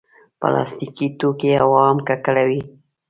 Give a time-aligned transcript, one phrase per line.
[0.39, 2.61] پلاستيکي توکي هوا هم ککړوي.